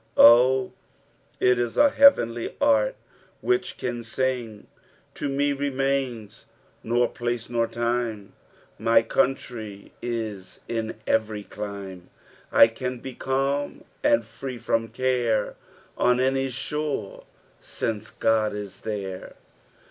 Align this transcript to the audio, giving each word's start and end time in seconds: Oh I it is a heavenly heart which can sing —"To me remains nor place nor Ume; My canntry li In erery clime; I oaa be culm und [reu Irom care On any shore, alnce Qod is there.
Oh 0.17 0.71
I 1.39 1.45
it 1.45 1.59
is 1.59 1.77
a 1.77 1.91
heavenly 1.91 2.55
heart 2.59 2.95
which 3.41 3.77
can 3.77 4.03
sing 4.03 4.65
—"To 5.13 5.29
me 5.29 5.53
remains 5.53 6.47
nor 6.81 7.07
place 7.07 7.51
nor 7.51 7.69
Ume; 7.71 8.33
My 8.79 9.03
canntry 9.03 9.91
li 10.01 10.57
In 10.67 10.95
erery 11.05 11.47
clime; 11.47 12.09
I 12.51 12.65
oaa 12.67 12.99
be 12.99 13.13
culm 13.13 13.83
und 14.03 14.23
[reu 14.23 14.55
Irom 14.59 14.91
care 14.91 15.53
On 15.99 16.19
any 16.19 16.49
shore, 16.49 17.25
alnce 17.61 18.11
Qod 18.17 18.55
is 18.55 18.79
there. 18.79 19.35